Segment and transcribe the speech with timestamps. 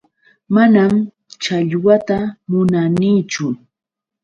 [0.55, 0.91] Manam
[1.41, 2.17] challwata
[2.49, 3.47] munanichu.